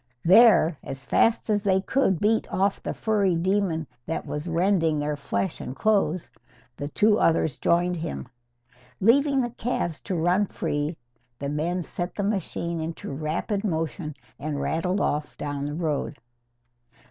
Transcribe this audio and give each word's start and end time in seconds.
There, 0.25 0.79
as 0.83 1.05
fast 1.05 1.47
as 1.47 1.61
they 1.61 1.79
could 1.79 2.19
beat 2.19 2.51
off 2.51 2.81
the 2.81 2.91
furry 2.91 3.35
demon 3.35 3.85
that 4.07 4.25
was 4.25 4.47
rending 4.47 4.97
their 4.97 5.15
flesh 5.15 5.61
and 5.61 5.75
clothes, 5.75 6.31
the 6.75 6.87
two 6.89 7.19
others 7.19 7.55
joined 7.57 7.97
him. 7.97 8.27
Leaving 8.99 9.41
the 9.41 9.51
calves 9.51 10.01
to 10.05 10.15
run 10.15 10.47
free, 10.47 10.97
the 11.37 11.49
men 11.49 11.83
set 11.83 12.15
the 12.15 12.23
machine 12.23 12.79
into 12.79 13.11
rapid 13.13 13.63
motion 13.63 14.15
and 14.39 14.59
rattled 14.59 14.99
off 15.01 15.37
down 15.37 15.65
the 15.65 15.75
road. 15.75 16.17